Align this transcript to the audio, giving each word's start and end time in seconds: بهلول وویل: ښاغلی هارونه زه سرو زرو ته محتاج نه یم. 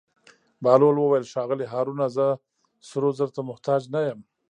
بهلول 0.63 0.95
وویل: 0.99 1.25
ښاغلی 1.31 1.65
هارونه 1.73 2.05
زه 2.15 2.27
سرو 2.87 3.09
زرو 3.17 3.33
ته 3.35 3.41
محتاج 3.49 3.81
نه 3.95 3.99
یم. 4.07 4.19